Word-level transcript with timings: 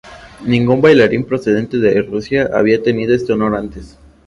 Ningún 0.47 0.81
bailarín 0.81 1.23
procedente 1.25 1.77
de 1.77 2.01
Rusia 2.01 2.49
había 2.51 2.81
tenido 2.81 3.13
este 3.13 3.33
honor 3.33 3.55
antes. 3.55 3.99